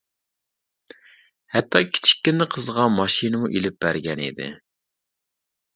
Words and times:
ھەتتا 1.57 1.81
كىچىككىنە 1.91 2.49
قىزىغا 2.57 2.89
ماشىنىمۇ 2.97 3.55
ئېلىپ 3.57 3.81
بەرگەن 3.87 4.27
ئىدى. 4.27 4.51